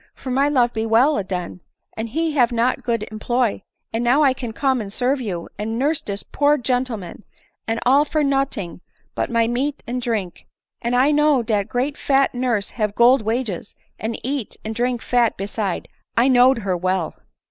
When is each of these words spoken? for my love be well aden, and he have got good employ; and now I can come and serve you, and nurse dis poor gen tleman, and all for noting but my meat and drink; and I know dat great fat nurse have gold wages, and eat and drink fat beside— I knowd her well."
for 0.15 0.31
my 0.31 0.49
love 0.49 0.73
be 0.73 0.83
well 0.83 1.19
aden, 1.19 1.61
and 1.95 2.09
he 2.09 2.31
have 2.31 2.49
got 2.55 2.81
good 2.81 3.07
employ; 3.11 3.61
and 3.93 4.03
now 4.03 4.23
I 4.23 4.33
can 4.33 4.51
come 4.51 4.81
and 4.81 4.91
serve 4.91 5.21
you, 5.21 5.47
and 5.59 5.77
nurse 5.77 6.01
dis 6.01 6.23
poor 6.23 6.57
gen 6.57 6.83
tleman, 6.85 7.21
and 7.67 7.79
all 7.85 8.03
for 8.03 8.23
noting 8.23 8.81
but 9.13 9.29
my 9.29 9.45
meat 9.47 9.83
and 9.85 10.01
drink; 10.01 10.47
and 10.81 10.95
I 10.95 11.11
know 11.11 11.43
dat 11.43 11.69
great 11.69 11.99
fat 11.99 12.33
nurse 12.33 12.71
have 12.81 12.95
gold 12.95 13.21
wages, 13.21 13.75
and 13.99 14.19
eat 14.23 14.57
and 14.65 14.73
drink 14.73 15.03
fat 15.03 15.37
beside— 15.37 15.87
I 16.17 16.29
knowd 16.29 16.57
her 16.63 16.75
well." 16.75 17.13